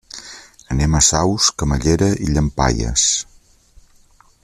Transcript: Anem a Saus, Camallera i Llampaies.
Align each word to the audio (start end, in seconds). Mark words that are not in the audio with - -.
Anem 0.75 0.95
a 0.99 1.01
Saus, 1.09 1.49
Camallera 1.63 2.07
i 2.25 2.31
Llampaies. 2.33 3.05